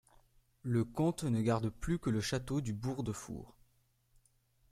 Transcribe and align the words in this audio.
Le 0.63 0.83
comte 0.83 1.25
ne 1.25 1.41
garde 1.43 1.69
plus 1.69 1.99
que 1.99 2.09
le 2.09 2.21
château 2.21 2.59
du 2.59 2.73
Bourg-de-Four. 2.73 3.55